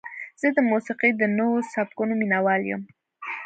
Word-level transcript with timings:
زه 0.41 0.47
د 0.57 0.59
موسیقۍ 0.71 1.11
د 1.17 1.23
نوو 1.37 1.57
سبکونو 1.73 2.13
مینهوال 2.21 2.61
یم. 2.71 2.81